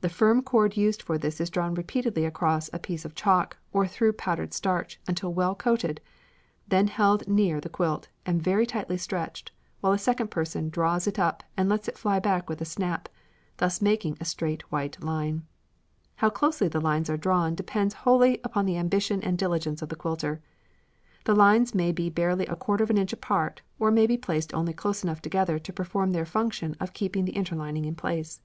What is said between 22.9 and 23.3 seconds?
inch